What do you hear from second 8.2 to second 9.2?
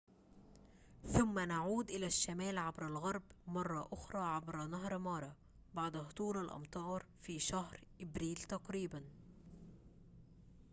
تقريباً